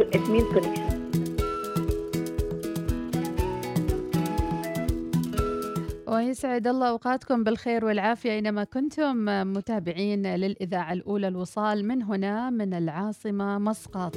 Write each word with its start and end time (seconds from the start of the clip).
it 0.00 0.30
means 0.30 0.44
connection 0.44 0.96
ويسعد 6.06 6.66
الله 6.66 6.88
أوقاتكم 6.88 7.44
بالخير 7.44 7.84
والعافية 7.84 8.30
أينما 8.32 8.64
كنتم 8.64 9.24
متابعين 9.52 10.34
للإذاعة 10.34 10.92
الأولى 10.92 11.28
الوصال 11.28 11.84
من 11.88 12.02
هنا 12.02 12.50
من 12.50 12.74
العاصمة 12.74 13.58
مسقط. 13.58 14.16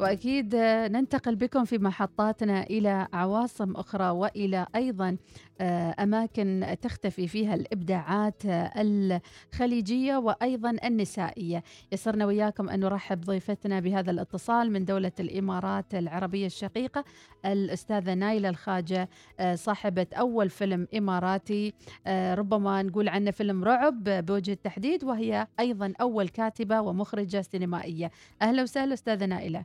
وأكيد 0.00 0.56
ننتقل 0.90 1.36
بكم 1.36 1.64
في 1.64 1.78
محطاتنا 1.78 2.62
إلى 2.62 3.08
عواصم 3.12 3.72
أخرى 3.76 4.10
وإلى 4.10 4.66
أيضا 4.76 5.16
أماكن 5.60 6.76
تحتفي 6.82 7.28
فيها 7.28 7.54
الإبداعات 7.54 8.42
الخليجية 8.76 10.16
وأيضا 10.16 10.76
النسائية. 10.84 11.62
يسرنا 11.92 12.26
وياكم 12.26 12.68
أن 12.68 12.80
نرحب 12.80 13.20
ضيفتنا 13.20 13.80
بهذا 13.80 14.10
الاتصال 14.10 14.72
من 14.72 14.84
دولة 14.84 15.12
الإمارات 15.20 15.94
العربية 15.94 16.46
الشقيقة 16.46 17.04
الأستاذة 17.46 18.14
نايلة 18.14 18.48
الخاجة 18.48 19.08
آه، 19.40 19.54
صاحبة 19.54 20.06
أول 20.14 20.48
فيلم 20.50 20.88
إماراتي. 20.96 21.74
آه، 22.06 22.34
ربما 22.34 22.82
نقول 22.82 23.08
عنه 23.08 23.30
فيلم 23.30 23.64
رعب 23.64 24.04
بوجه 24.04 24.52
التحديد 24.52 25.04
وهي 25.04 25.46
أيضا 25.60 25.92
أول 26.00 26.28
كاتبة 26.28 26.80
ومخرجة 26.80 27.40
سينمائية. 27.40 28.10
أهلا 28.42 28.62
وسهلا 28.62 28.94
أستاذة 28.94 29.24
نائله 29.26 29.64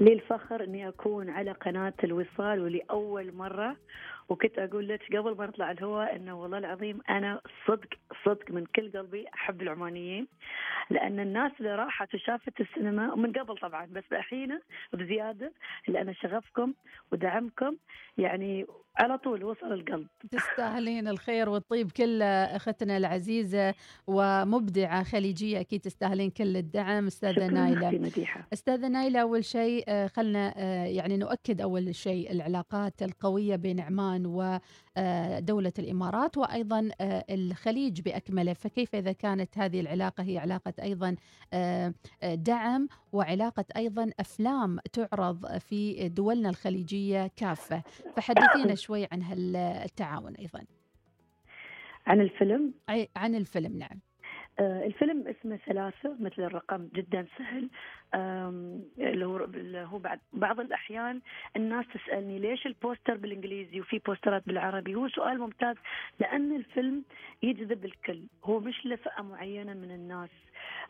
لي 0.00 0.12
الفخر 0.12 0.64
أني 0.64 0.88
أكون 0.88 1.30
على 1.30 1.52
قناة 1.52 1.94
الوصال 2.04 2.60
ولأول 2.60 3.32
مرة. 3.34 3.76
وكنت 4.32 4.58
أقول 4.58 4.88
لك 4.88 5.16
قبل 5.16 5.36
ما 5.36 5.46
نطلع 5.46 5.70
الهواء 5.70 6.16
إنه 6.16 6.40
والله 6.40 6.58
العظيم 6.58 7.00
أنا 7.10 7.40
صدق 7.66 7.88
صدق 8.24 8.50
من 8.50 8.66
كل 8.66 8.92
قلبي 8.92 9.26
أحب 9.34 9.62
العمانيين 9.62 10.28
لأن 10.90 11.20
الناس 11.20 11.52
اللي 11.60 11.74
راحت 11.74 12.14
وشافت 12.14 12.60
السينما 12.60 13.14
من 13.14 13.32
قبل 13.32 13.58
طبعا 13.58 13.86
بس 13.86 14.04
الحين 14.12 14.60
بزيادة 14.92 15.52
لأن 15.88 16.14
شغفكم 16.14 16.74
ودعمكم 17.12 17.76
يعني 18.18 18.66
على 18.96 19.18
طول 19.18 19.44
وصل 19.44 19.72
القلب. 19.72 20.06
تستاهلين 20.30 21.08
الخير 21.08 21.48
والطيب 21.48 21.90
كله 21.90 22.24
أختنا 22.24 22.96
العزيزة 22.96 23.74
ومبدعة 24.06 25.02
خليجية 25.02 25.60
أكيد 25.60 25.80
تستاهلين 25.80 26.30
كل 26.30 26.56
الدعم 26.56 27.06
أستاذة 27.06 27.46
نايلة. 27.46 28.10
أستاذة 28.52 28.88
نايلة 28.88 29.20
أول 29.20 29.44
شيء 29.44 29.84
آه، 29.88 30.06
خلنا 30.06 30.54
آه، 30.56 30.84
يعني 30.84 31.16
نؤكد 31.16 31.60
أول 31.60 31.94
شيء 31.94 32.32
العلاقات 32.32 33.02
القوية 33.02 33.56
بين 33.56 33.80
عمان 33.80 34.21
ودوله 34.26 35.72
الإمارات 35.78 36.36
وأيضا 36.36 36.90
آه، 37.00 37.24
الخليج 37.30 38.00
بأكمله. 38.00 38.52
فكيف 38.52 38.94
إذا 38.94 39.12
كانت 39.12 39.58
هذه 39.58 39.80
العلاقة 39.80 40.22
هي 40.22 40.38
علاقة 40.38 40.74
أيضا 40.82 41.16
دعم 42.24 42.88
وعلاقة 43.12 43.64
أيضا 43.76 44.10
أفلام 44.20 44.78
تعرض 44.92 45.58
في 45.58 46.08
دولنا 46.08 46.48
الخليجية 46.48 47.30
كافة. 47.36 47.82
فحدثينا 48.16 48.74
شوي 48.84 49.08
عن 49.12 49.22
هالتعاون 49.22 50.34
أيضا. 50.34 50.64
عن 52.06 52.20
الفيلم؟ 52.20 52.74
عن 53.16 53.34
الفيلم 53.34 53.78
نعم. 53.78 53.90
آه، 53.90 54.11
الفيلم 54.60 55.28
اسمه 55.28 55.56
ثلاثة 55.56 56.16
مثل 56.20 56.42
الرقم 56.42 56.88
جدا 56.94 57.26
سهل. 57.38 57.68
اللي 58.98 59.26
هو 59.26 59.36
هو 59.74 59.98
بعد 59.98 60.20
بعض 60.32 60.60
الأحيان 60.60 61.20
الناس 61.56 61.86
تسألني 61.94 62.38
ليش 62.38 62.66
البوستر 62.66 63.16
بالإنجليزي 63.16 63.80
وفي 63.80 63.98
بوسترات 63.98 64.46
بالعربي؟ 64.46 64.94
هو 64.94 65.08
سؤال 65.08 65.38
ممتاز 65.38 65.76
لأن 66.20 66.56
الفيلم 66.56 67.04
يجذب 67.42 67.84
الكل. 67.84 68.22
هو 68.44 68.60
مش 68.60 68.86
لفئة 68.86 69.22
معينة 69.22 69.74
من 69.74 69.90
الناس. 69.90 70.30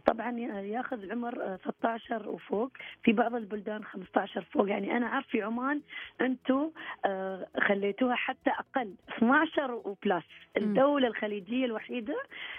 طبعا 0.06 0.38
ياخذ 0.60 1.02
العمر 1.02 1.58
16 1.64 2.24
آه، 2.24 2.28
وفوق. 2.28 2.70
في 3.02 3.12
بعض 3.12 3.34
البلدان 3.34 3.84
15 3.84 4.42
فوق. 4.42 4.68
يعني 4.68 4.96
أنا 4.96 5.06
عارف 5.06 5.26
في 5.26 5.42
عمان 5.42 5.80
أنتم 6.20 6.70
آه، 7.04 7.46
خليتوها 7.60 8.14
حتى 8.14 8.50
أقل. 8.50 8.94
12 9.16 9.72
و 9.72 9.81
plus. 9.81 10.24
الدولة 10.56 11.08
الخليجية 11.08 11.64
الوحيدة 11.64 12.16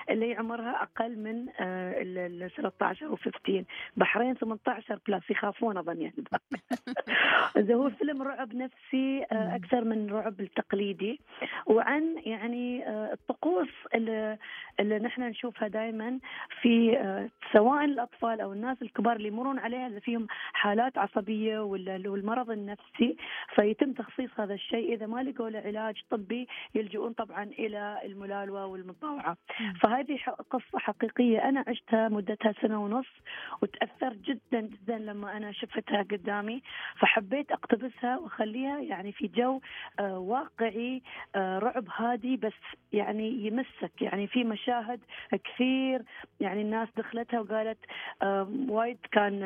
اللي 0.10 0.36
عمرها 0.36 0.84
أقل 0.84 1.18
من 1.20 1.46
آه، 1.60 2.02
ال 2.02 2.52
13 2.58 3.16
و15 3.16 3.64
بحرين 3.98 4.34
18 4.34 5.00
plus. 5.08 5.30
يخافون 5.30 5.78
أظن 5.78 6.02
يعني. 6.02 6.24
إذا 7.58 7.76
هو 7.76 7.90
فيلم 7.90 8.22
رعب 8.22 8.56
نفسي 8.56 9.26
أكثر 9.32 9.84
من 9.84 10.10
رعب 10.10 10.40
التقليدي 10.40 11.20
وعن 11.66 12.16
يعني 12.26 12.90
الطقوس 13.14 13.70
اللي, 13.96 14.38
اللي 14.80 15.00
نحن 15.00 15.22
نشوفها 15.22 15.68
دائما 15.68 16.20
في 16.62 16.98
سواء 17.54 17.86
الأطفال 17.86 18.42
أو 18.42 18.54
الناس 18.54 18.82
الكبار 18.82 19.16
اللي 19.16 19.28
يمرون 19.28 19.60
عليها 19.60 19.88
اللي 19.88 20.02
فيهم 20.02 20.28
حالات 20.54 20.98
عصبية 20.98 21.60
ولا 21.60 21.96
المرض 21.96 22.50
النفسي 22.52 23.18
فيتم 23.56 23.94
تخصيص 23.94 24.30
هذا 24.40 24.54
الشيء. 24.54 24.94
إذا 24.94 25.06
ما 25.08 25.24
لقوا 25.24 25.50
له 25.50 25.60
علاج 25.60 26.02
طبي 26.10 26.48
يلجؤون 26.76 27.14
طبعا 27.14 27.44
إلى 27.44 28.00
الملالوة 28.06 28.66
والمطاوعة. 28.66 29.38
فهذه 29.82 30.20
قصة 30.50 30.80
حقيقية. 30.80 31.50
أنا 31.50 31.64
عشتها 31.68 32.10
مدتها 32.10 32.54
سنة 32.62 32.84
ونص 32.84 33.08
وتأثرت 33.62 34.18
جدا 34.18 34.62
جدا 34.62 34.98
لما 34.98 35.38
أنا 35.38 35.52
شفتها 35.52 36.02
قدامي. 36.02 36.62
فحبيت 36.96 37.52
أقتبسها 37.52 38.18
وأخليها 38.18 38.80
يعني 38.80 39.12
في 39.12 39.28
جو 39.28 39.60
آه 40.00 40.20
واقعي 40.20 41.02
آه 41.36 41.60
رعب 41.60 41.86
هادي 41.96 42.38
بس 42.38 42.54
يعني 42.94 43.46
يمسك 43.48 44.02
يعني 44.02 44.28
في 44.28 44.44
مشاهد 44.44 45.00
كثير 45.44 46.02
يعني 46.40 46.62
الناس 46.62 46.88
دخلتها 46.98 47.40
وقالت 47.40 47.78
وايد 48.70 48.98
كان 49.12 49.42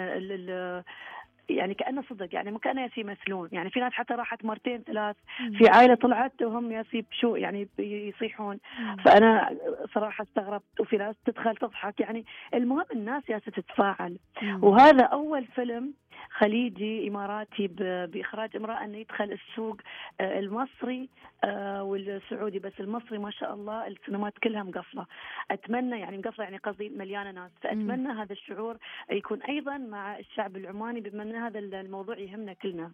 يعني 1.50 1.74
كأنه 1.74 2.04
صدق 2.10 2.36
يعني 2.36 2.52
مو 2.52 2.60
كأنه 2.60 2.82
ياسي 2.82 3.02
يمثلون 3.02 3.50
يعني 3.52 3.70
في 3.70 3.80
ناس 3.80 3.94
حتى 3.94 4.14
راحت 4.14 4.46
مرتين 4.46 4.84
ثلاث 4.84 5.16
في 5.58 5.70
عائلة 5.70 5.96
طلعت 5.96 6.42
وهم 6.42 6.72
ياسي 6.72 7.06
شو 7.12 7.36
يعني 7.36 7.68
يصيحون 7.80 8.60
فأنا 9.06 9.58
صراحة 9.94 10.24
استغربت 10.24 10.80
وفي 10.80 10.98
ناس 10.98 11.16
تدخل 11.26 11.56
تضحك. 11.56 12.00
يعني 12.00 12.26
المهم 12.54 12.86
الناس 12.94 13.30
ياسي 13.30 13.52
تتفاعل. 13.52 14.18
وهذا 14.62 15.04
أول 15.04 15.46
فيلم 15.46 15.94
خليجي 16.30 17.08
إماراتي 17.08 17.68
بإخراج 18.08 18.56
امرأة 18.56 18.84
انه 18.84 18.98
يدخل 18.98 19.32
السوق 19.32 19.78
آه، 20.22 20.40
المصري 20.40 21.10
آه، 21.44 21.84
والسعودي. 21.84 22.60
بس 22.60 22.74
المصري 22.80 23.18
ما 23.18 23.32
شاء 23.32 23.54
الله 23.54 23.88
السينمات 23.88 24.34
كلها 24.44 24.64
مقفلة. 24.64 25.06
أتمنى 25.52 26.00
يعني 26.00 26.18
مقفلة 26.18 26.44
يعني 26.44 26.58
قصدي 26.58 26.90
مليانة 26.90 27.32
ناس. 27.32 27.52
فأتمنى 27.62 28.10
هذا 28.10 28.34
الشعور 28.34 28.78
يكون 29.12 29.42
أيضا 29.42 29.78
مع 29.78 30.20
الشعب 30.20 30.58
العماني 30.58 31.02
بما 31.02 31.24
أن 31.24 31.36
هذا 31.36 31.60
الموضوع 31.60 32.18
يهمنا 32.18 32.54
كلنا. 32.54 32.92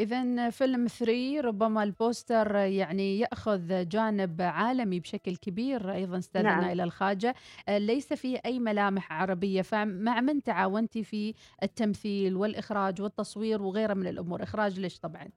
اذا 0.00 0.50
فيلم 0.50 0.86
3 0.86 1.40
ربما 1.40 1.82
البوستر 1.82 2.56
يعني 2.56 3.18
يأخذ 3.18 3.88
جانب 3.88 4.42
عالمي 4.42 5.00
بشكل 5.00 5.36
كبير 5.36 5.92
أيضا 5.92 6.18
استاذنا 6.18 6.60
نعم. 6.60 6.70
إلى 6.70 6.84
الخاجه 6.84 7.34
آه، 7.68 7.78
ليس 7.78 8.12
فيه 8.12 8.40
أي 8.46 8.58
ملامح 8.58 9.12
عربية. 9.12 9.62
فمع 9.62 10.20
من 10.20 10.42
تعاونتي 10.42 11.04
في 11.04 11.34
التمثيل 11.62 12.27
والإخراج 12.36 13.02
والتصوير 13.02 13.62
وغيره 13.62 13.94
من 13.94 14.06
الأمور. 14.06 14.42
إخراج 14.42 14.80
لج 14.80 15.00
طبعا؟ 15.00 15.28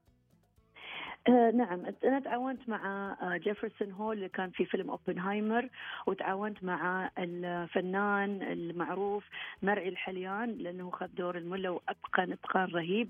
آه 1.28 1.52
نعم. 1.52 1.86
أنا 2.04 2.20
تعاونت 2.20 2.70
مع 2.70 3.16
جيفرسون 3.38 3.92
هول 3.92 4.16
اللي 4.18 4.30
كان 4.30 4.50
في 4.50 4.66
فيلم 4.66 4.90
اوبنهايمر 4.90 5.70
وتعاونت 6.08 6.64
مع 6.64 7.12
الفنان 7.18 8.42
المعروف 8.42 9.24
مرعي 9.62 9.90
الحليان 9.90 10.50
لأنه 10.52 10.90
اخذ 10.90 11.08
دور 11.08 11.38
الملا 11.38 11.70
وأتقن 11.70 12.32
إتقان 12.32 12.66
رهيب. 12.66 13.10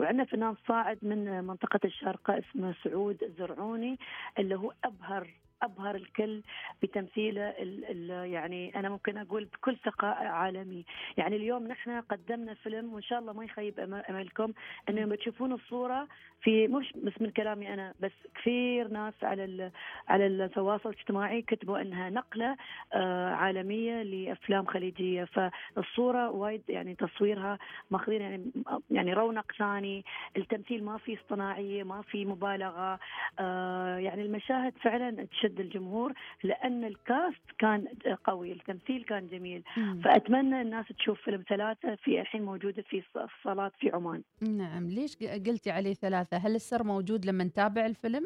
وعندنا 0.00 0.24
فنان 0.24 0.54
صاعد 0.68 0.98
من 1.02 1.44
منطقة 1.44 1.80
الشارقة 1.84 2.38
اسمه 2.38 2.74
سعود 2.84 3.22
الزرعوني 3.22 3.98
اللي 4.38 4.54
هو 4.54 4.72
أبهر 4.84 5.30
أبهر 5.62 5.94
الكل 5.94 6.42
بتمثيله 6.82 7.48
ال 7.48 7.84
ال 7.84 8.30
يعني 8.30 8.76
أنا 8.76 8.88
ممكن 8.88 9.18
أقول 9.18 9.44
بكل 9.44 9.76
ثقة 9.84 10.06
عالمي. 10.08 10.84
يعني 11.16 11.36
اليوم 11.36 11.66
نحن 11.66 12.00
قدمنا 12.00 12.54
فيلم 12.54 12.92
وإن 12.92 13.02
شاء 13.02 13.18
الله 13.18 13.32
ما 13.32 13.44
يخيب 13.44 13.80
أملكم 14.10 14.52
إنه 14.88 15.16
تشوفون 15.16 15.52
الصورة 15.52 16.08
في 16.40 16.68
مش 16.68 16.92
بس 17.04 17.12
من 17.20 17.30
كلامي 17.30 17.74
أنا 17.74 17.94
بس 18.00 18.12
كثير 18.34 18.88
ناس 18.88 19.14
على 19.22 19.70
على 20.08 20.26
التواصل 20.26 20.88
الاجتماعي 20.90 21.42
كتبوا 21.42 21.80
إنها 21.80 22.10
نقلة 22.10 22.56
آه 22.92 23.34
عالمية 23.34 24.02
لأفلام 24.02 24.66
خليجية. 24.66 25.24
فالصورة 25.24 26.30
وايد 26.30 26.62
يعني 26.68 26.94
تصويرها 26.94 27.58
ماخذين 27.90 28.20
يعني 28.22 28.50
يعني 28.90 29.12
رونق 29.12 29.52
ثاني. 29.58 30.04
التمثيل 30.36 30.84
ما 30.84 30.98
في 30.98 31.18
اصطناعية 31.20 31.82
ما 31.84 32.02
في 32.02 32.24
مبالغة. 32.24 32.98
آه 33.38 33.96
يعني 33.98 34.22
المشاهد 34.22 34.72
فعلا 34.82 35.24
تشد 35.24 35.47
تشد 35.48 35.60
الجمهور 35.60 36.12
لأن 36.44 36.84
الكاست 36.84 37.42
كان 37.58 37.86
قوي 38.24 38.52
التمثيل 38.52 39.04
كان 39.04 39.26
جميل. 39.26 39.62
مم. 39.76 40.00
فأتمنى 40.00 40.62
الناس 40.62 40.86
تشوف 40.98 41.20
فيلم 41.20 41.44
ثلاثة 41.48 41.94
في 41.94 42.20
الحين 42.20 42.42
موجوده 42.42 42.82
في 42.82 43.02
الصالات 43.16 43.72
في 43.80 43.90
عمان. 43.90 44.22
نعم. 44.42 44.88
ليش 44.88 45.16
قلتي 45.16 45.70
عليه 45.70 45.94
ثلاثة؟ 45.94 46.36
هل 46.36 46.54
السر 46.54 46.84
موجود 46.84 47.26
لما 47.26 47.44
نتابع 47.44 47.86
الفيلم؟ 47.86 48.24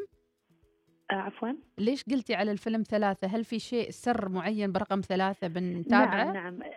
آه، 1.11 1.15
عفوا. 1.15 1.49
ليش 1.77 2.03
قلتي 2.03 2.35
على 2.35 2.51
الفيلم 2.51 2.83
ثلاثة؟ 2.83 3.27
هل 3.27 3.43
في 3.43 3.59
شيء 3.59 3.89
سر 3.89 4.29
معين 4.29 4.71
برقم 4.71 5.01
ثلاثة 5.01 5.47
بنتابعه؟ 5.47 6.31
نعم 6.31 6.57
نعم. 6.57 6.71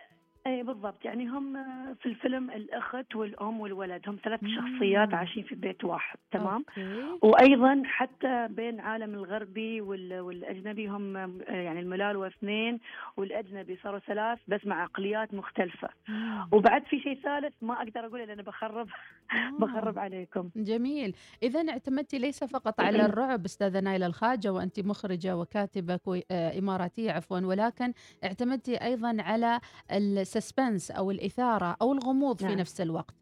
اي 0.46 0.62
بالضبط. 0.62 1.04
يعني 1.04 1.28
هم 1.28 1.64
في 1.94 2.06
الفيلم 2.06 2.50
الأخت 2.50 3.16
والأم 3.16 3.60
والولد 3.60 4.08
هم 4.08 4.18
ثلاث 4.24 4.40
شخصيات 4.40 5.14
عايشين 5.14 5.42
في 5.42 5.54
بيت 5.54 5.84
واحد 5.84 6.18
تمام؟ 6.30 6.64
أوكي. 6.68 7.18
وأيضا 7.22 7.82
حتى 7.84 8.48
بين 8.50 8.74
العالم 8.74 9.14
الغربي 9.14 9.80
والأجنبي 9.80 10.88
هم 10.88 11.16
يعني 11.48 11.80
الملال 11.80 12.26
اثنين 12.26 12.80
والأجنبي 13.16 13.78
صاروا 13.82 13.98
ثلاث 13.98 14.38
بس 14.48 14.66
مع 14.66 14.82
عقليات 14.82 15.34
مختلفة. 15.34 15.88
وبعد 16.52 16.84
في 16.84 17.00
شيء 17.00 17.18
ثالث 17.22 17.54
ما 17.62 17.74
أقدر 17.74 18.06
اقوله 18.06 18.24
لأن 18.24 18.42
بخرب 18.42 18.88
آه. 19.32 19.58
بخرب 19.58 19.98
عليكم. 19.98 20.50
جميل. 20.56 21.16
إذا 21.42 21.60
اعتمدتي 21.68 22.18
ليس 22.18 22.44
فقط 22.44 22.80
على 22.80 23.04
الرعب 23.06 23.44
أستاذة 23.44 23.80
نايلة 23.80 24.06
الخاجة 24.06 24.52
وانت 24.52 24.80
مخرجة 24.80 25.36
وكاتبة 25.36 26.22
آه، 26.30 26.58
إماراتية 26.58 27.12
عفوا 27.12 27.40
ولكن 27.40 27.92
اعتمدتي 28.24 28.76
أيضا 28.76 29.16
على 29.20 29.60
ال 30.36 30.42
suspense 30.42 30.90
أو 30.90 31.10
الإثارة 31.10 31.76
أو 31.82 31.92
الغموض 31.92 32.42
نعم. 32.42 32.50
في 32.50 32.60
نفس 32.60 32.80
الوقت؟ 32.80 33.14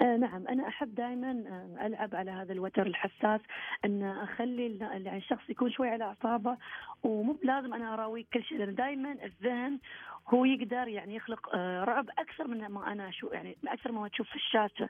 آه 0.00 0.16
نعم. 0.16 0.48
أنا 0.48 0.68
أحب 0.68 0.94
دائما 0.94 1.30
آه 1.30 1.86
ألعب 1.86 2.14
على 2.14 2.30
هذا 2.30 2.52
الوتر 2.52 2.86
الحساس 2.86 3.40
أن 3.84 4.02
أخلي 4.02 4.78
يعني 4.78 5.16
الشخص 5.16 5.50
يكون 5.50 5.70
شوي 5.70 5.88
على 5.88 6.04
أعصابه 6.04 6.56
ومو 7.02 7.36
لازم 7.42 7.74
أنا 7.74 7.94
اراويه 7.94 8.24
كل 8.32 8.44
شيء 8.44 8.58
لأن 8.58 8.74
دائما 8.74 9.16
الذهن 9.24 9.78
هو 10.28 10.44
يقدر 10.44 10.88
يعني 10.88 11.14
يخلق 11.14 11.54
آه 11.54 11.84
رعب 11.84 12.08
أكثر 12.18 12.48
من 12.48 12.66
ما 12.66 12.92
أنا 12.92 13.08
أشوف 13.08 13.32
يعني 13.32 13.56
أكثر 13.66 13.92
ما 13.92 14.08
تشوف 14.08 14.28
في 14.28 14.36
الشاشة. 14.36 14.88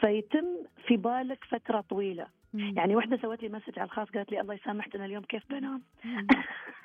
فيتم 0.00 0.46
في 0.86 0.96
بالك 0.96 1.44
فترة 1.44 1.80
طويلة. 1.80 2.26
يعني 2.54 2.96
وحدة 2.96 3.16
سوت 3.16 3.42
لي 3.42 3.48
message 3.48 3.78
على 3.78 3.86
الخاص 3.86 4.08
قالت 4.08 4.32
لي 4.32 4.40
الله 4.40 4.54
يسامحك 4.54 4.94
أنا 4.94 5.04
اليوم 5.04 5.22
كيف 5.22 5.42
بنام؟ 5.50 5.82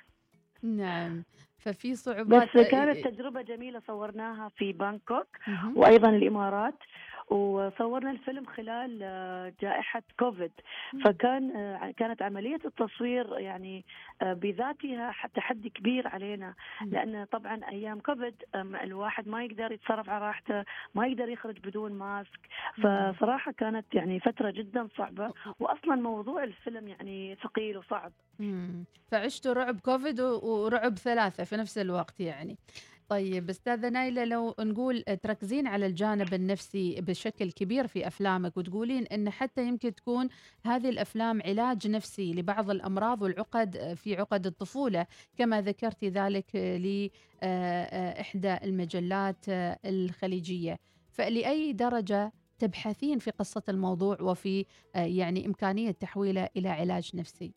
نعم. 0.63 1.23
ففي 1.57 1.95
صعوبات 1.95 2.57
بس 2.57 2.67
كانت 2.67 3.07
تجربة 3.07 3.41
جميلة 3.41 3.81
صورناها 3.87 4.49
في 4.49 4.73
بانكوك 4.73 5.27
وأيضا 5.75 6.09
الإمارات. 6.09 6.75
وصورنا 7.29 8.11
الفيلم 8.11 8.45
خلال 8.45 8.99
آه، 9.03 9.53
جائحة 9.61 10.03
كوفيد. 10.19 10.51
فكان 11.05 11.55
آه، 11.55 11.91
كانت 11.97 12.21
عملية 12.21 12.59
التصوير 12.65 13.39
يعني 13.39 13.85
آه، 14.21 14.33
بذاتها 14.33 15.13
تحدي 15.35 15.69
كبير 15.69 16.07
علينا. 16.07 16.53
لأن 16.81 17.25
طبعا 17.31 17.61
أيام 17.69 17.99
كوفيد 17.99 18.35
الواحد 18.55 19.27
ما 19.27 19.43
يقدر 19.43 19.71
يتصرف 19.71 20.09
على 20.09 20.25
راحته 20.25 20.63
ما 20.95 21.07
يقدر 21.07 21.29
يخرج 21.29 21.59
بدون 21.59 21.91
mask. 21.91 22.39
فصراحة 22.77 23.51
كانت 23.51 23.85
يعني 23.93 24.19
فترة 24.19 24.51
جدا 24.51 24.87
صعبة. 24.97 25.33
وأصلا 25.59 25.95
موضوع 25.95 26.43
الفيلم 26.43 26.87
يعني 26.87 27.37
ثقيل 27.43 27.77
وصعب. 27.77 28.11
فعشتوا 29.11 29.53
رعب 29.53 29.79
كوفيد 29.79 30.21
ورعب 30.21 30.97
ثلاثة 30.97 31.43
في 31.43 31.57
نفس 31.57 31.77
الوقت 31.77 32.19
يعني. 32.19 32.57
طيب 33.09 33.49
أستاذة 33.49 33.89
نايلة 33.89 34.25
لو 34.25 34.55
نقول 34.59 35.03
تركزين 35.03 35.67
على 35.67 35.85
الجانب 35.85 36.33
النفسي 36.33 37.01
بشكل 37.01 37.51
كبير 37.51 37.87
في 37.87 38.07
أفلامك 38.07 38.57
وتقولين 38.57 39.05
إن 39.07 39.29
حتى 39.29 39.67
يمكن 39.67 39.95
تكون 39.95 40.29
هذه 40.65 40.89
الأفلام 40.89 41.41
علاج 41.41 41.87
نفسي 41.87 42.33
لبعض 42.33 42.69
الأمراض 42.69 43.21
والعقد 43.21 43.93
في 43.95 44.15
عقد 44.15 44.45
الطفولة 44.45 45.05
كما 45.37 45.61
ذكرتي 45.61 46.09
ذلك 46.09 46.55
لاحدى 47.41 48.57
المجلات 48.63 49.45
الخليجية. 49.85 50.79
فلأي 51.11 51.73
درجة 51.73 52.33
تبحثين 52.59 53.19
في 53.19 53.31
قصة 53.31 53.63
الموضوع 53.69 54.17
وفي 54.21 54.65
يعني 54.95 55.45
إمكانية 55.45 55.91
تحويله 55.91 56.49
إلى 56.57 56.69
علاج 56.69 57.11
نفسي؟ 57.15 57.53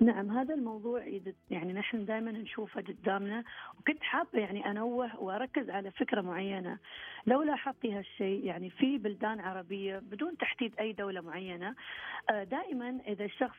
نعم 0.00 0.30
هذا 0.30 0.54
الموضوع 0.54 1.20
يعني 1.50 1.72
نحن 1.72 2.04
دائما 2.04 2.30
نشوفه 2.30 2.80
قدامنا 2.80 3.44
وكنت 3.78 4.02
حابة 4.02 4.38
يعني 4.38 4.70
أنوه 4.70 5.20
وأركز 5.20 5.70
على 5.70 5.90
فكرة 5.90 6.20
معينة. 6.20 6.78
لو 7.26 7.42
لاحظتي 7.42 7.92
هالشيء 7.92 8.44
يعني 8.44 8.70
في 8.70 8.98
بلدان 8.98 9.40
عربية 9.40 9.98
بدون 9.98 10.36
تحديد 10.36 10.74
أي 10.80 10.92
دولة 10.92 11.20
معينة 11.20 11.74
آه، 12.30 12.44
دائما 12.44 13.00
إذا 13.08 13.24
الشخص 13.24 13.58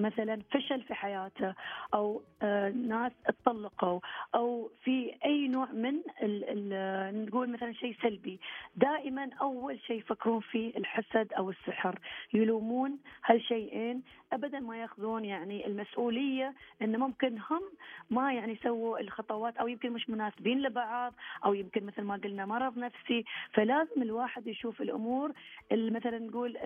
مثلا 0.00 0.42
فشل 0.50 0.82
في 0.82 0.94
حياته 0.94 1.54
أو 1.94 2.22
آه، 2.42 2.68
ناس 2.70 3.12
اتطلقوا 3.26 4.00
أو 4.34 4.70
في 4.84 5.14
أي 5.24 5.48
نوع 5.48 5.72
من 5.72 5.94
ال 6.22 6.44
ال 6.72 7.26
نقول 7.26 7.50
مثلا 7.50 7.72
شيء 7.72 7.96
سلبي. 8.02 8.40
دائما 8.76 9.30
أول 9.40 9.80
شيء 9.80 9.98
يفكرون 9.98 10.40
فيه 10.40 10.76
الحسد 10.76 11.32
أو 11.32 11.50
السحر. 11.50 11.98
يلومون 12.34 12.98
هالشيئين 13.24 14.02
ابدا 14.32 14.60
ما 14.60 14.76
يأخذون 14.76 15.24
يعني 15.24 15.66
المسؤولية 15.66 16.54
إن 16.82 16.98
ممكن 16.98 17.38
هم 17.50 17.62
ما 18.10 18.32
يعني 18.32 18.58
سووا 18.62 19.00
الخطوات 19.00 19.56
أو 19.56 19.68
يمكن 19.68 19.92
مش 19.92 20.10
مناسبين 20.10 20.62
لبعض 20.62 21.14
أو 21.44 21.54
يمكن 21.54 21.86
مثل 21.86 22.02
ما 22.02 22.16
قلنا 22.16 22.46
مرض 22.46 22.78
نفسي. 22.78 23.24
فلازم 23.52 24.02
الواحد 24.02 24.46
يشوف 24.46 24.82
الأمور 24.82 25.32
اللي 25.72 25.90
مثلا 25.90 26.18
نقول 26.18 26.56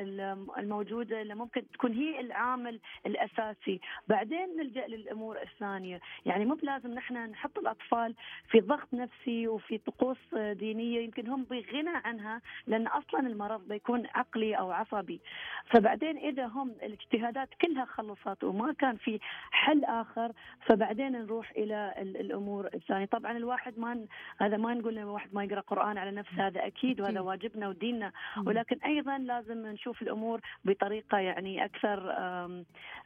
الموجودة 0.59 1.23
اللي 1.23 1.35
ممكن 1.35 1.63
تكون 1.73 1.93
هي 1.93 2.21
العامل 2.21 2.81
الأساسي. 3.25 3.81
بعدين 4.09 4.57
نلجأ 4.57 4.87
للأمور 4.87 5.43
الثانية. 5.43 6.01
يعني 6.27 6.45
مو 6.45 6.55
بلازم 6.55 6.95
نحن 6.95 7.17
نحط 7.17 7.59
الأطفال 7.59 8.15
في 8.49 8.61
ضغط 8.61 8.89
نفسي 8.95 9.49
وفي 9.49 9.79
طقوس 9.79 10.35
دينية 10.35 11.01
يمكن 11.01 11.29
هم 11.29 11.45
بغنى 11.45 11.97
عنها 12.05 12.41
لأن 12.67 12.87
أصلا 12.87 13.21
المرض 13.21 13.69
بيكون 13.69 14.07
عقلي 14.15 14.55
أو 14.55 14.73
عصبي. 14.73 15.21
فبعدين 15.67 16.19
إذا 16.19 16.47
هم 16.47 16.71
الاجتهادات 16.83 17.49
كلها 17.61 17.85
خلصت 17.85 18.45
وما 18.45 18.73
كان 18.73 18.97
في 18.97 19.21
حل 19.51 19.85
آخر 19.85 20.33
فبعدين 20.67 21.13
نروح 21.13 21.51
إلى 21.51 21.95
الأمور 21.99 22.69
الثانية. 22.75 23.05
طبعا 23.05 23.37
الواحد 23.37 23.79
ما 23.79 24.07
هذا 24.41 24.57
ما 24.57 24.75
نقول 24.75 24.99
الواحد 24.99 25.35
ما 25.35 25.45
يقرأ 25.45 25.61
قرآن 25.61 25.99
على 25.99 26.11
نفسه 26.11 26.47
هذا 26.47 26.67
أكيد 26.67 27.01
وهذا 27.01 27.21
واجبنا 27.21 27.69
وديننا. 27.69 28.13
ولكن 28.47 28.79
أيضا 28.85 29.19
لازم 29.19 29.67
نشوف 29.67 30.03
الأمور 30.03 30.41
بطريقة 30.65 31.19
يعني 31.19 31.65
أكثر 31.65 32.15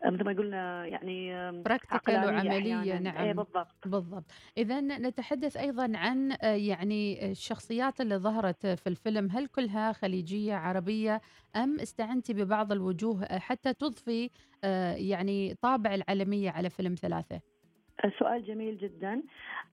مثل 0.04 0.24
ما 0.24 0.32
قلنا 0.32 0.86
يعني 0.86 1.52
براكتيكال 1.62 2.24
وعمليه 2.24 2.98
نعم. 2.98 3.16
اي 3.16 3.32
بالضبط. 3.32 3.74
بالضبط. 3.86 4.24
إذا 4.58 4.80
نتحدث 4.80 5.56
أيضا 5.56 5.92
عن 5.94 6.32
آه، 6.42 6.46
يعني 6.46 7.30
الشخصيات 7.30 8.00
اللي 8.00 8.16
ظهرت 8.16 8.66
في 8.66 8.86
الفيلم. 8.86 9.28
هل 9.30 9.46
كلها 9.46 9.92
خليجية 9.92 10.54
عربية؟ 10.54 11.20
أم 11.56 11.80
استعنتي 11.80 12.34
ببعض 12.34 12.72
الوجوه 12.72 13.24
آه، 13.24 13.38
حتى 13.38 13.74
تضفي 13.74 14.30
آه، 14.64 14.92
يعني 14.94 15.54
طابع 15.54 15.94
العالمية 15.94 16.50
على 16.50 16.70
فيلم 16.70 16.94
ثلاثة؟ 16.94 17.40
سؤال 18.18 18.44
جميل 18.44 18.78
جدا 18.78 19.22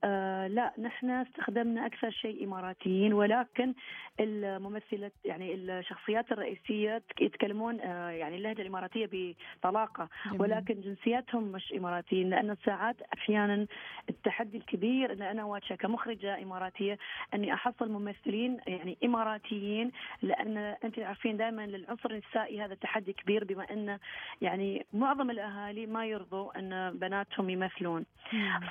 آه 0.03 0.47
لا 0.47 0.73
نحن 0.77 1.09
استخدمنا 1.09 1.85
أكثر 1.85 2.11
شيء 2.11 2.43
إماراتيين 2.43 3.13
ولكن 3.13 3.73
الممثلة 4.19 5.11
يعني 5.25 5.53
الشخصيات 5.53 6.31
الرئيسية 6.31 7.03
يتكلمون 7.21 7.81
آه 7.81 8.09
يعني 8.09 8.35
اللهجة 8.35 8.61
الإماراتية 8.61 9.09
بطلاقة 9.11 10.09
جميل. 10.25 10.41
ولكن 10.41 10.81
جنسياتهم 10.81 11.43
مش 11.43 11.73
إماراتيين 11.73 12.29
لأن 12.29 12.55
ساعات 12.65 12.95
أحيانا 13.13 13.67
التحدي 14.09 14.57
الكبير 14.57 15.13
إن 15.13 15.21
أنا 15.21 15.43
واجهه 15.43 15.75
كمخرجة 15.75 16.43
إماراتية 16.43 16.97
أني 17.33 17.53
أحصل 17.53 17.91
ممثلين 17.91 18.57
يعني 18.67 18.97
إماراتيين 19.03 19.91
لأن 20.21 20.57
انت 20.57 20.99
عارفين 20.99 21.37
دائما 21.37 21.65
للعنصر 21.67 22.11
النسائي 22.11 22.61
هذا 22.61 22.75
تحدي 22.75 23.13
كبير 23.13 23.43
بما 23.43 23.63
أن 23.71 23.99
يعني 24.41 24.85
معظم 24.93 25.29
الأهالي 25.29 25.85
ما 25.85 26.05
يرضوا 26.05 26.59
أن 26.59 26.97
بناتهم 26.97 27.49
يمثلون 27.49 28.05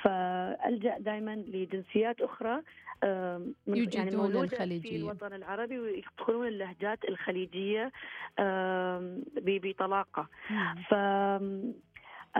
فألجأ 0.01 0.97
دائما 0.99 1.35
لجنسيات 1.35 2.21
أخرى 2.21 2.61
يعني 3.67 4.15
موجودة 4.15 4.43
الخليجية. 4.43 4.89
في 4.89 4.95
الوطن 4.95 5.33
العربي 5.33 5.79
ويدخلون 5.79 6.47
اللهجات 6.47 6.99
الخليجية 7.09 7.91
بطلاقة. 9.37 10.27
ف 10.89 10.93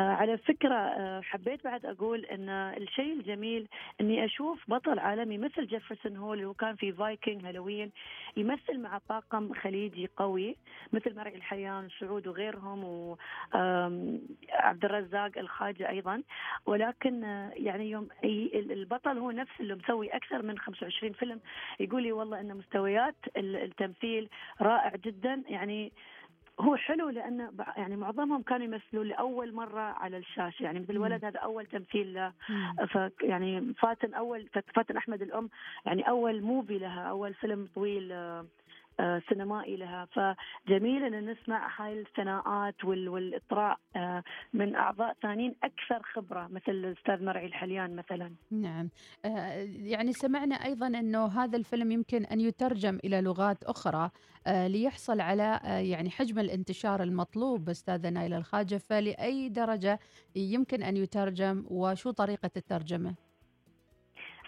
على 0.01 0.37
فكرة 0.37 0.75
آه، 0.75 1.21
حبيت 1.21 1.63
بعد 1.63 1.85
أقول 1.85 2.25
أن 2.25 2.49
الشيء 2.49 3.13
الجميل 3.13 3.67
أني 4.01 4.25
أشوف 4.25 4.59
بطل 4.67 4.99
عالمي 4.99 5.37
مثل 5.37 5.67
جيفرسون 5.67 6.17
هول 6.17 6.37
اللي 6.37 6.47
هو 6.47 6.53
كان 6.53 6.75
في 6.75 6.91
فايكنج 6.91 7.45
فالهالا 7.45 7.91
يمثل 8.37 8.79
مع 8.79 8.97
طاقم 9.09 9.53
خليجي 9.53 10.09
قوي 10.17 10.55
مثل 10.93 11.15
مرعي 11.15 11.35
الحليان 11.35 11.89
سعود 11.99 12.27
وغيرهم 12.27 12.83
وعبد 12.83 14.85
الرزاق 14.85 15.31
الخاجة 15.37 15.89
أيضا. 15.89 16.23
ولكن 16.65 17.23
آه، 17.23 17.51
يعني 17.55 17.89
يوم 17.89 18.07
البطل 18.53 19.17
هو 19.17 19.31
نفس 19.31 19.51
اللي 19.59 19.75
مسوي 19.75 20.07
أكثر 20.07 20.41
من 20.41 20.57
25 20.57 21.13
فيلم. 21.13 21.39
يقول 21.79 22.03
لي 22.03 22.11
والله 22.11 22.39
أن 22.39 22.57
مستويات 22.57 23.15
التمثيل 23.37 24.29
رائع 24.61 24.95
جدا. 24.95 25.43
يعني 25.47 25.91
هو 26.59 26.75
حلو 26.75 27.09
لأنه 27.09 27.51
يعني 27.77 27.95
معظمهم 27.95 28.41
كانوا 28.41 28.65
يمثلون 28.65 29.07
لأول 29.07 29.53
مرة 29.53 29.81
على 29.81 30.17
الشاشة. 30.17 30.63
يعني 30.63 30.79
مثل 30.79 30.93
الولد 30.93 31.25
هذا 31.25 31.39
أول 31.39 31.65
تمثيل 31.65 32.13
له. 32.13 32.33
ف 32.87 32.97
يعني 33.21 33.73
فاتن 33.73 34.13
اول 34.13 34.49
فاتن 34.75 34.97
أحمد 34.97 35.21
الأم. 35.21 35.49
يعني 35.85 36.09
أول 36.09 36.41
موفي 36.41 36.77
لها 36.77 37.01
أول 37.01 37.33
فيلم 37.33 37.67
طويل 37.75 38.11
آه، 38.11 38.45
سينمائي 39.29 39.75
لها. 39.75 40.05
فجميل 40.05 41.03
إن 41.03 41.31
نسمع 41.31 41.81
هاي 41.81 42.01
الثناءات 42.01 42.85
والإطراء 42.85 43.77
آه، 43.95 44.23
من 44.53 44.75
أعضاء 44.75 45.15
ثانيين 45.21 45.55
أكثر 45.63 46.03
خبرة 46.13 46.47
مثل 46.47 46.71
الأستاذ 46.71 47.23
مرعي 47.23 47.45
الحليان 47.45 47.95
مثلا. 47.95 48.31
نعم. 48.51 48.89
يعني 49.65 50.13
سمعنا 50.13 50.55
أيضا 50.55 50.87
إنه 50.87 51.25
هذا 51.25 51.57
الفيلم 51.57 51.91
يمكن 51.91 52.25
أن 52.25 52.39
يترجم 52.39 52.99
إلى 53.03 53.21
لغات 53.21 53.63
أخرى 53.63 54.09
ليحصل 54.47 55.21
على 55.21 55.59
يعني 55.63 56.09
حجم 56.09 56.39
الانتشار 56.39 57.03
المطلوب 57.03 57.69
أستاذة 57.69 58.09
نايلة 58.09 58.37
الخاجة. 58.37 58.77
فلأي 58.77 59.49
درجة 59.49 59.99
يمكن 60.35 60.83
أن 60.83 60.97
يترجم 60.97 61.65
وشو 61.69 62.11
طريقة 62.11 62.49
الترجمة؟ 62.57 63.15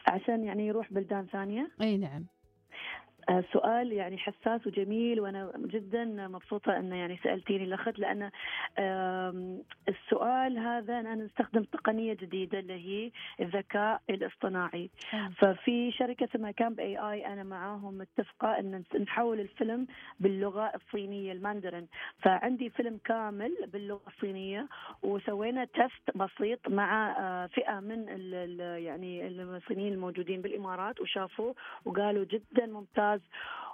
عشان 0.08 0.44
يعني 0.44 0.68
يروح 0.68 0.94
بلدان 0.94 1.25
ثانية؟ 1.25 1.72
إي 1.82 1.98
نعم. 1.98 2.22
آه، 2.22 2.37
سؤال 3.53 3.91
يعني 3.91 4.17
حساس 4.17 4.67
وجميل 4.67 5.19
وأنا 5.19 5.51
جدا 5.57 6.05
مبسوطة 6.05 6.77
انه 6.77 6.96
يعني 6.96 7.19
سألتيني 7.24 7.63
الأخت 7.63 8.00
لأن 8.00 8.29
السؤال 9.89 10.57
هذا 10.57 11.00
أنا 11.00 11.15
نستخدم 11.15 11.63
تقنية 11.63 12.13
جديدة 12.13 12.60
اللي 12.60 12.74
هي 12.74 13.12
الذكاء 13.39 14.01
الاصطناعي. 14.10 14.89
ففي 15.38 15.91
شركة 15.91 16.25
اسمها 16.25 16.51
Camb 16.51 16.80
AI 16.80 17.25
أنا 17.25 17.43
معاهم 17.43 17.98
متفقة 17.98 18.60
إن 18.60 18.84
نحول 19.00 19.39
الفيلم 19.39 19.88
باللغة 20.19 20.72
الصينية 20.75 21.31
الماندرين. 21.31 21.88
فعندي 22.19 22.69
فيلم 22.69 23.00
كامل 23.05 23.55
باللغة 23.67 24.01
الصينية 24.07 24.67
وسوينا 25.03 25.65
test 25.66 26.18
بسيط 26.17 26.69
مع 26.69 27.15
آه، 27.19 27.46
فئة 27.46 27.79
من 27.79 28.07
يعني 28.77 29.27
الصينيين 29.27 29.93
الموجودين 29.93 30.41
بالإمارات 30.41 31.01
وشافوه 31.01 31.55
وقالوا 31.86 32.25
جدا 32.25 32.65
ممتاز 32.65 33.17
because 33.18 33.28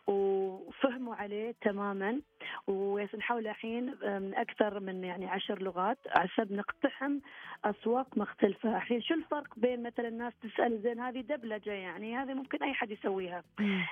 وفهموا 0.07 1.15
عليه 1.15 1.53
تماما. 1.61 2.21
ونحاول 2.67 3.47
الحين 3.47 3.85
من 4.03 4.35
أكثر 4.35 4.79
من 4.79 5.03
يعني 5.03 5.25
عشر 5.25 5.61
لغات 5.61 5.97
عشان 6.15 6.47
نقتحم 6.51 7.19
أسواق 7.65 8.17
مختلفة، 8.17 8.77
الحين 8.77 9.01
شو 9.01 9.13
الفرق 9.13 9.59
بين 9.59 9.83
مثلا 9.83 10.07
الناس 10.07 10.33
تسأل 10.41 10.81
زين 10.81 10.99
هذه 10.99 11.21
دبلجة 11.21 11.71
يعني؟ 11.71 12.17
هذه 12.17 12.33
ممكن 12.33 12.63
أي 12.63 12.73
حد 12.73 12.91
يسويها. 12.91 13.43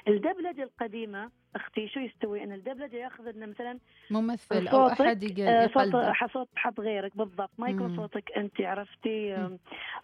الدبلجة 0.08 0.64
القديمة 0.64 1.32
أختي 1.56 1.88
شو 1.88 2.00
يستوي؟ 2.00 2.44
إن 2.44 2.52
الدبلجة 2.52 2.96
يأخذ 2.96 3.32
لنا 3.32 3.46
مثلا 3.46 3.80
ممثل 4.12 4.68
أو 4.68 4.88
أحد 4.88 5.24
يقلده. 5.24 6.14
صوت 6.34 6.50
حط 6.56 6.80
غيرك 6.80 7.18
بالضبط. 7.18 7.52
ما 7.58 7.70
يكون 7.70 7.96
صوتك 7.96 8.32
أنت 8.38 8.62
عرفتي؟ 8.62 9.50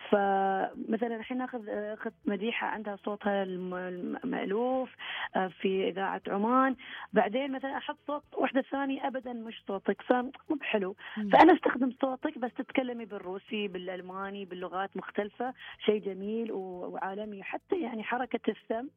فمثلا 0.09 1.15
الحين 1.15 1.37
نأخذ 1.37 1.69
اخت 1.69 2.13
مديحة 2.25 2.67
عندها 2.67 2.95
صوتها 2.95 3.43
المألوف 3.43 4.95
آه، 5.35 5.47
في 5.47 5.91
إذاعة 5.97 6.21
عمان. 6.27 6.75
بعدين 7.13 7.51
مثلا 7.51 7.77
أحط 7.77 7.97
صوت 8.07 8.23
واحدة 8.33 8.61
ثانية 8.61 9.07
ابدا 9.07 9.33
مش 9.33 9.63
صوتك 9.67 10.01
فمو 10.01 10.31
بحلو 10.59 10.95
فأنا 11.15 11.53
أستخدم 11.53 11.91
صوتك 12.01 12.37
بس 12.37 12.53
تتكلمي 12.53 13.05
بالروسي 13.05 13.67
بالألماني 13.67 14.45
باللغات 14.45 14.97
مختلفة. 14.97 15.53
شيء 15.85 16.01
جميل 16.01 16.51
وعالمي. 16.51 17.43
حتى 17.43 17.81
يعني 17.81 18.03
حركة 18.03 18.51
السم 18.51 18.87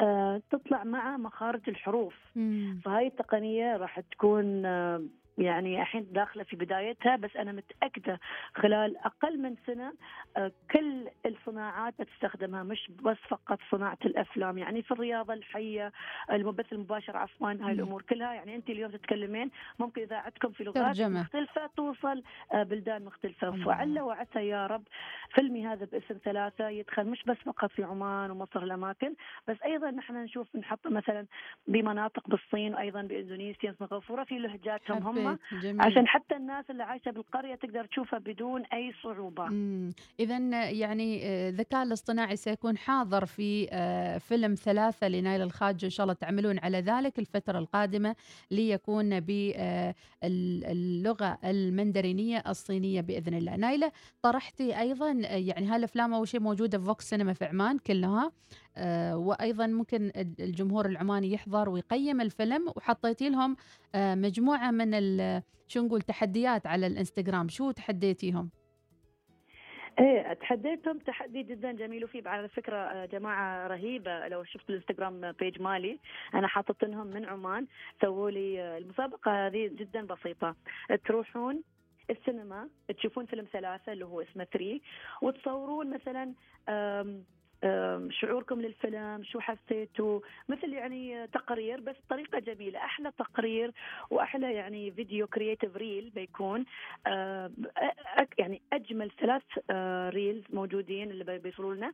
آه، 0.00 0.42
تطلع 0.50 0.84
مع 0.84 1.16
مخارج 1.16 1.60
الحروف. 1.68 2.14
مم. 2.36 2.80
فهاي 2.84 3.06
التقنية 3.06 3.76
راح 3.76 4.00
تكون 4.00 4.66
آه، 4.66 5.02
يعني 5.38 5.80
الحين 5.82 6.06
داخلة 6.12 6.44
في 6.44 6.56
بدايتها 6.56 7.16
بس 7.16 7.36
أنا 7.36 7.52
متأكدة 7.52 8.20
خلال 8.54 8.96
أقل 8.96 9.38
من 9.42 9.54
سنة 9.66 9.92
آه، 10.36 10.52
كل 10.70 11.08
الصناعات 11.26 11.94
بتستخدمها 11.98 12.62
مش 12.62 12.90
بس 13.02 13.16
فقط 13.28 13.58
صناعة 13.70 13.98
الأفلام. 14.04 14.58
يعني 14.58 14.82
في 14.82 14.90
الرياضة 14.90 15.34
الحية 15.34 15.92
البث 16.32 16.72
المباشر 16.72 17.16
عفوا 17.16 17.48
هاي 17.48 17.72
الأمور 17.72 18.02
كلها. 18.02 18.34
يعني 18.34 18.56
أنت 18.56 18.70
اليوم 18.70 18.90
تتكلمين 18.90 19.50
ممكن 19.78 20.02
اذاعتكم 20.02 20.52
في 20.52 20.64
لغات 20.64 20.76
ترجمة. 20.76 21.20
مختلفة 21.20 21.66
توصل 21.76 22.22
آه، 22.52 22.62
بلدان 22.62 23.04
مختلفة. 23.04 23.50
فعل 23.64 24.00
وعسى 24.00 24.48
يا 24.48 24.66
رب 24.66 24.82
فيلمي 25.34 25.66
هذا 25.66 25.84
باسم 25.84 26.18
ثلاثة 26.24 26.68
يدخل 26.68 27.04
مش 27.06 27.24
بس 27.26 27.36
فقط 27.36 27.70
في 27.70 27.84
عمان 27.84 28.30
ومصر 28.30 28.62
الأماكن 28.62 29.14
بس 29.48 29.56
أيضا 29.64 29.90
نحن 29.90 30.14
نشوف 30.14 30.56
نحط 30.56 30.86
مثلا 30.86 31.26
بمناطق 31.66 32.28
بالصين 32.28 32.74
وأيضا 32.74 33.02
بإندونيسيا 33.02 33.74
سنغافوره 33.78 34.24
في 34.24 34.38
لهجاتهم. 34.38 35.02
هم 35.02 35.27
جميل. 35.62 35.80
عشان 35.80 36.06
حتى 36.06 36.36
الناس 36.36 36.70
اللي 36.70 36.82
عايشة 36.82 37.10
بالقرية 37.10 37.54
تقدر 37.54 37.84
تشوفها 37.84 38.18
بدون 38.18 38.62
أي 38.62 38.92
صعوبة. 39.02 39.48
اذا 40.20 40.38
يعني 40.70 41.26
آه، 41.26 41.48
الذكاء 41.48 41.82
الاصطناعي 41.82 42.36
سيكون 42.36 42.78
حاضر 42.78 43.26
في 43.26 43.68
آه، 43.70 44.18
فيلم 44.18 44.54
ثلاثة 44.54 45.08
لنايل 45.08 45.42
الخاج 45.42 45.84
إن 45.84 45.90
شاء 45.90 46.04
الله 46.04 46.14
تعملون 46.14 46.58
على 46.58 46.80
ذلك 46.80 47.18
الفترة 47.18 47.58
القادمة 47.58 48.16
ليكون 48.50 49.20
باللغة 49.20 49.78
آه، 51.26 51.38
المندرينية 51.44 52.42
الصينية 52.48 53.00
بإذن 53.00 53.34
الله. 53.34 53.56
نايلة 53.56 53.92
طرحتي 54.22 54.80
أيضا 54.80 55.10
يعني 55.30 55.66
هالافلام 55.66 56.14
اول 56.14 56.28
شيء 56.28 56.40
موجودة 56.40 56.78
في 56.78 56.84
فوكس 56.84 57.10
سينما 57.10 57.32
في 57.32 57.44
عمان 57.44 57.78
كلها؟ 57.78 58.32
وأيضا 59.14 59.66
ممكن 59.66 60.12
الجمهور 60.40 60.86
العماني 60.86 61.32
يحضر 61.32 61.68
ويقيم 61.68 62.20
الفيلم. 62.20 62.72
وحطيتي 62.76 63.28
لهم 63.28 63.56
آه، 63.94 64.14
مجموعة 64.14 64.70
من 64.70 64.92
شو 65.68 65.86
نقول 65.86 66.00
تحديات 66.00 66.66
على 66.66 66.86
الإنستغرام. 66.86 67.48
شو 67.48 67.70
تحديتيهم؟ 67.70 68.50
إيه 69.98 70.32
تحديتهم 70.32 70.98
تحدي 70.98 71.42
جدا 71.42 71.72
جميل. 71.72 72.04
وفي 72.04 72.28
على 72.28 72.48
فكرة 72.48 72.76
آه، 72.76 73.06
جماعة 73.06 73.66
رهيبة. 73.66 74.28
لو 74.28 74.44
شفت 74.44 74.70
الإنستغرام 74.70 75.32
page 75.32 75.62
مالي 75.62 75.98
أنا 76.34 76.46
حاطط 76.46 76.84
لهم 76.84 77.06
من 77.06 77.24
عمان 77.24 77.66
سووا 78.00 78.30
لي 78.30 78.78
المسابقة 78.78 79.46
هذه 79.46 79.70
جدا 79.74 80.06
بسيطة. 80.06 80.56
تروحون 81.06 81.62
السينما 82.10 82.68
تشوفون 82.98 83.26
فيلم 83.26 83.46
ثلاثة 83.52 83.92
اللي 83.92 84.04
هو 84.04 84.20
اسمه 84.20 84.44
3 84.44 84.80
وتصورون 85.22 85.94
مثلا 85.94 86.34
شعوركم 88.10 88.60
للفيلم 88.60 89.22
شو 89.24 89.40
حسيتوا؟ 89.40 90.20
مثل 90.48 90.72
يعني 90.72 91.26
تقرير 91.26 91.80
بس 91.80 91.96
بطريقة 92.06 92.38
جميلة 92.38 92.78
أحلى 92.78 93.12
تقرير 93.18 93.72
وأحلى 94.10 94.54
يعني 94.54 94.90
فيديو 94.90 95.26
creative 95.26 95.76
reel 95.76 96.10
بيكون. 96.14 96.64
يعني 98.38 98.62
أجمل 98.72 99.10
ثلاث 99.20 99.42
reels 100.14 100.44
موجودين 100.52 101.10
اللي 101.10 101.38
بيوصلوا 101.38 101.74
لنا 101.74 101.92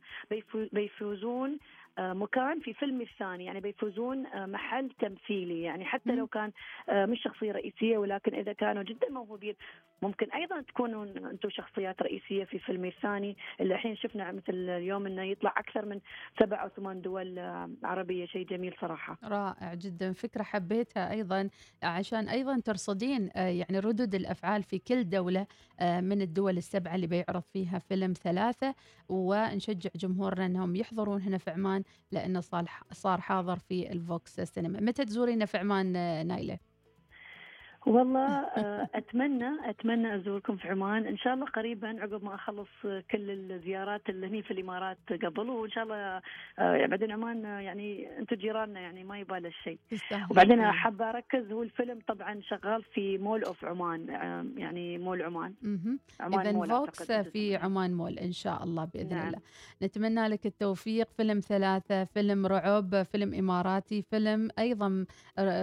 بيفوزون 0.73 1.57
مكان 1.99 2.59
في 2.59 2.73
فيلم 2.73 3.01
الثاني. 3.01 3.45
يعني 3.45 3.59
بيفوزون 3.59 4.25
آه، 4.25 4.45
محل 4.45 4.89
تمثيلي. 4.99 5.61
يعني 5.61 5.85
حتى 5.85 6.15
لو 6.15 6.27
كان 6.27 6.51
آه، 6.89 7.05
مش 7.05 7.23
شخصية 7.23 7.51
رئيسية 7.51 7.97
ولكن 7.97 8.35
إذا 8.35 8.53
كانوا 8.53 8.83
جدا 8.83 9.09
موهوبين 9.09 9.55
ممكن 10.01 10.31
أيضا 10.31 10.61
تكونوا 10.61 11.03
أنتم 11.31 11.49
شخصيات 11.49 12.01
رئيسية 12.01 12.43
في 12.43 12.59
فيلم 12.59 12.85
الثاني. 12.85 13.37
اللي 13.61 13.73
الحين 13.73 13.95
شفنا 13.95 14.31
مثل 14.31 14.53
اليوم 14.53 15.05
أنه 15.05 15.23
يطلع 15.23 15.53
أكثر 15.57 15.85
من 15.85 15.99
سبع 16.39 16.63
أو 16.63 16.69
ثمان 16.69 17.01
دول 17.01 17.39
عربية. 17.83 18.25
شيء 18.25 18.45
جميل 18.47 18.75
صراحة. 18.81 19.17
رائع 19.23 19.73
جدا. 19.73 20.13
فكرة 20.13 20.43
حبيتها 20.43 21.11
أيضا 21.11 21.49
عشان 21.83 22.29
أيضا 22.29 22.59
ترصدين 22.59 23.29
يعني 23.35 23.79
ردود 23.79 24.15
الأفعال 24.15 24.63
في 24.63 24.79
كل 24.79 25.09
دولة 25.09 25.47
من 25.81 26.21
الدول 26.21 26.57
السبعة 26.57 26.95
اللي 26.95 27.07
بيعرض 27.07 27.43
فيها 27.53 27.79
فيلم 27.79 28.13
ثلاثة. 28.13 28.75
ونشجع 29.09 29.89
جمهورنا 29.95 30.45
أنهم 30.45 30.75
يحضرون 30.75 31.21
هنا 31.21 31.37
في 31.37 31.51
عمان 31.51 31.83
لأنه 32.11 32.41
صار 32.93 33.21
حاضر 33.21 33.59
في 33.59 33.91
الفوكس 33.91 34.41
سينما 34.41 34.79
متى 34.79 35.05
تزورينا 35.05 35.45
في 35.45 35.57
عمان 35.57 35.87
نايلة؟ 36.27 36.59
والله 37.85 38.27
آه، 38.27 38.89
أتمنى 38.95 39.69
أتمنى 39.69 40.15
أزوركم 40.15 40.57
في 40.57 40.67
عمان. 40.67 41.05
إن 41.07 41.17
شاء 41.17 41.33
الله 41.33 41.45
قريبا 41.45 41.87
عقب 41.87 42.23
ما 42.23 42.35
أخلص 42.35 42.67
كل 42.83 43.51
الزيارات 43.51 44.01
اللي 44.09 44.27
هني 44.27 44.41
في 44.43 44.51
الإمارات 44.51 44.97
قبل. 45.23 45.49
وإن 45.49 45.71
شاء 45.71 45.83
الله 45.83 46.21
آه، 46.59 46.85
بعدين 46.85 47.11
عمان 47.11 47.43
يعني 47.43 48.17
أنتم 48.19 48.35
جيراننا 48.35 48.79
يعني 48.79 49.03
ما 49.03 49.19
يبالي 49.19 49.47
الشيء. 49.47 49.79
وبعدين 50.31 50.71
حابه 50.71 51.09
أركز 51.09 51.51
هو 51.51 51.63
الفيلم 51.63 51.99
طبعا 52.07 52.41
شغال 52.41 52.83
في 52.83 53.17
مول 53.17 53.43
أوف 53.43 53.65
عمان 53.65 54.09
آه، 54.09 54.45
يعني 54.57 54.97
مول 54.97 55.21
عمان. 55.21 55.53
عمان 56.19 56.63
اذا 56.63 56.77
فوكس 56.77 57.11
في 57.11 57.55
عمان 57.55 57.93
مول 57.93 58.19
إن 58.19 58.31
شاء 58.31 58.63
الله 58.63 58.85
بإذن 58.85 59.15
نعم. 59.15 59.27
الله. 59.27 59.39
نتمنى 59.83 60.27
لك 60.27 60.45
التوفيق. 60.45 61.07
فيلم 61.17 61.39
ثلاثة 61.39 62.03
فيلم 62.03 62.45
رعب 62.45 63.03
فيلم 63.03 63.33
إماراتي 63.33 64.01
فيلم 64.01 64.49
أيضا 64.59 65.05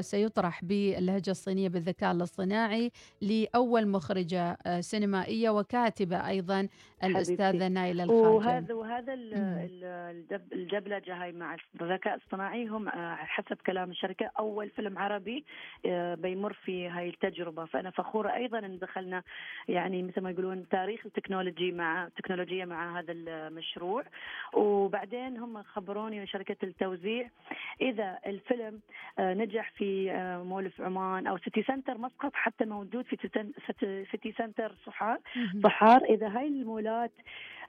سيطرح 0.00 0.64
باللهجة 0.64 1.30
الصينية 1.30 1.68
بالذكاء 1.68 2.11
الاصطناعي 2.12 2.90
لأول 3.20 3.88
مخرجة 3.88 4.56
آه، 4.66 4.80
سينمائية 4.80 5.50
وكاتبة 5.50 6.28
أيضا 6.28 6.68
الأستاذة 7.04 7.68
نايلة 7.68 8.04
الخاجن 8.04 8.28
وهذا 8.28 8.74
وهذا 8.74 9.14
الدبلجة 10.52 11.22
هاي 11.22 11.32
مع 11.32 11.56
الذكاء 11.80 12.14
الاصطناعي 12.14 12.66
هم 12.66 12.88
آه، 12.88 13.14
حسب 13.14 13.56
كلام 13.66 13.90
الشركة 13.90 14.30
أول 14.38 14.70
فيلم 14.70 14.98
عربي 14.98 15.44
آه، 15.86 16.14
بيمر 16.14 16.52
في 16.52 16.88
هاي 16.88 17.08
التجربة. 17.08 17.64
فأنا 17.64 17.90
فخورة 17.90 18.34
أيضا 18.34 18.58
أن 18.58 18.78
دخلنا 18.78 19.22
يعني 19.68 20.02
مثل 20.02 20.20
ما 20.20 20.30
يقولون 20.30 20.68
تاريخ 20.68 21.06
ال 21.06 21.12
technology 21.12 21.72
مع 21.72 22.06
التكنولوجيا 22.06 22.64
مع 22.64 22.98
هذا 22.98 23.12
المشروع. 23.12 24.04
وبعدين 24.52 25.38
هم 25.38 25.62
خبروني 25.62 26.26
شركة 26.26 26.56
التوزيع 26.62 27.30
إذا 27.80 28.18
الفيلم 28.26 28.80
نجح 29.20 29.72
في 29.76 30.12
مول 30.44 30.70
في 30.70 30.84
عمان 30.84 31.26
أو 31.26 31.38
سيتي 31.38 31.62
سنتر 31.62 31.98
مسقط 32.02 32.30
حتى 32.34 32.64
موجود 32.64 33.04
في 33.04 33.16
سيتي 34.10 34.32
سنتر 34.38 34.74
صحار. 34.86 35.18
صحار 35.64 36.04
إذا 36.04 36.28
هاي 36.28 36.46
المولات 36.48 37.12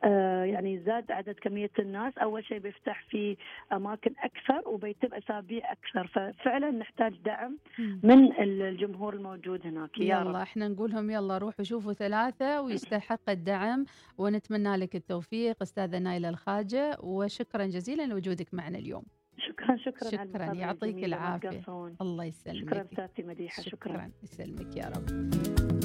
آه، 0.06 0.44
يعني 0.44 0.80
زاد 0.80 1.12
عدد 1.12 1.36
كمية 1.42 1.72
الناس 1.80 2.18
أول 2.18 2.46
شيء 2.46 2.60
بيفتح 2.60 3.04
في 3.10 3.38
أماكن 3.74 4.14
أكثر 4.20 4.70
وبيتم 4.70 5.14
أسابيع 5.14 5.72
أكثر. 5.72 6.08
ففعلا 6.08 6.72
نحتاج 6.72 7.14
دعم 7.26 7.58
من 8.04 8.34
الجمهور 8.40 9.14
الموجود 9.14 9.68
هناك. 9.68 9.98
يا 9.98 10.06
يلا 10.06 10.22
رب. 10.22 10.36
إحنا 10.36 10.68
نقولهم 10.68 11.10
يلا 11.10 11.38
روحوا 11.38 11.66
شوفوا 11.66 11.94
ثلاثة 11.94 12.62
ويستحق 12.62 13.30
الدعم 13.30 13.86
ونتمنى 14.18 14.76
لك 14.78 14.96
التوفيق 14.96 15.62
أستاذة 15.62 16.00
نايلة 16.00 16.30
الخاجة 16.30 16.98
وشكرا 17.04 17.66
جزيلا 17.66 18.06
لوجودك 18.08 18.54
معنا 18.54 18.78
اليوم. 18.78 19.04
شكرا 19.38 19.78
شكرا 19.78 20.10
شكرا. 20.10 20.54
يعطيك 20.54 21.04
العافية. 21.04 21.96
الله 22.02 22.26
يسلمك. 22.26 22.70
شكرا 22.70 22.82
أستاذتي 22.82 23.24
مديحة 23.24 23.64
شكرا, 23.64 23.72
شكرا. 23.72 24.12
يسلمك 24.24 24.78
يا 24.78 24.90
رب. 24.90 25.83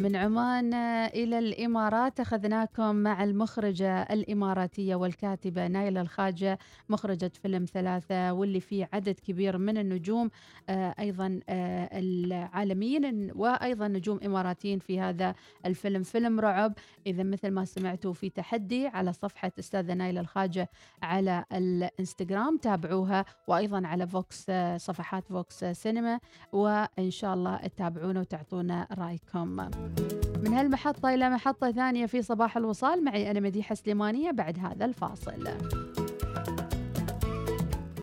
من 0.00 0.16
عمان 0.16 0.74
إلى 1.14 1.38
الإمارات 1.38 2.20
أخذناكم 2.20 2.96
مع 2.96 3.24
المخرجة 3.24 4.02
الإماراتية 4.02 4.94
والكاتبة 4.94 5.66
نايلة 5.66 6.00
الخاجة 6.00 6.58
مخرجة 6.88 7.32
فيلم 7.42 7.64
ثلاثة 7.64 8.32
واللي 8.32 8.60
فيه 8.60 8.88
عدد 8.92 9.20
كبير 9.20 9.58
من 9.58 9.78
النجوم 9.78 10.30
آه، 10.68 10.94
أيضا 10.98 11.40
آه، 11.48 11.88
العالميين 11.92 13.32
وأيضا 13.34 13.88
نجوم 13.88 14.20
إماراتيين 14.24 14.78
في 14.78 15.00
هذا 15.00 15.34
الفيلم. 15.66 16.02
فيلم 16.02 16.40
رعب. 16.40 16.72
إذا 17.06 17.22
مثل 17.22 17.50
ما 17.50 17.64
سمعتوا 17.64 18.12
في 18.12 18.30
تحدي 18.30 18.86
على 18.86 19.12
صفحة 19.12 19.52
أستاذة 19.58 19.94
نايلة 19.94 20.20
الخاجة 20.20 20.70
على 21.02 21.44
الإنستغرام 21.52 22.56
تابعوها 22.56 23.24
وأيضا 23.48 23.86
على 23.86 24.06
فوكس 24.06 24.46
آه، 24.50 24.76
صفحات 24.76 25.28
فوكس 25.28 25.64
سينما 25.64 26.20
وإن 26.52 27.10
شاء 27.10 27.34
الله 27.34 27.56
تتابعونا 27.56 28.20
وتعطونا 28.20 28.88
رأيكم. 28.98 29.87
من 30.44 30.54
هالمحطة 30.54 31.14
إلى 31.14 31.30
محطة 31.30 31.70
ثانية 31.70 32.06
في 32.06 32.22
صباح 32.22 32.56
الوصال. 32.56 33.04
معي 33.04 33.30
أنا 33.30 33.40
مديحة 33.40 33.74
سليمانية 33.74 34.30
بعد 34.30 34.58
هذا 34.58 34.84
الفاصل. 34.84 35.44